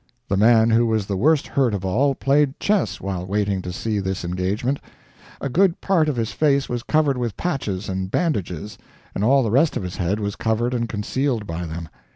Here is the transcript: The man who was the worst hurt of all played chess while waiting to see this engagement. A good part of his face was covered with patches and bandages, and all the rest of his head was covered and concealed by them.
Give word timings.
The 0.29 0.35
man 0.35 0.71
who 0.71 0.87
was 0.87 1.05
the 1.05 1.15
worst 1.15 1.45
hurt 1.45 1.75
of 1.75 1.85
all 1.85 2.15
played 2.15 2.59
chess 2.59 2.99
while 2.99 3.23
waiting 3.23 3.61
to 3.61 3.71
see 3.71 3.99
this 3.99 4.25
engagement. 4.25 4.79
A 5.39 5.47
good 5.47 5.79
part 5.79 6.09
of 6.09 6.15
his 6.15 6.31
face 6.31 6.67
was 6.67 6.81
covered 6.81 7.19
with 7.19 7.37
patches 7.37 7.87
and 7.87 8.09
bandages, 8.09 8.79
and 9.13 9.23
all 9.23 9.43
the 9.43 9.51
rest 9.51 9.77
of 9.77 9.83
his 9.83 9.97
head 9.97 10.19
was 10.19 10.35
covered 10.35 10.73
and 10.73 10.89
concealed 10.89 11.45
by 11.45 11.67
them. 11.67 11.87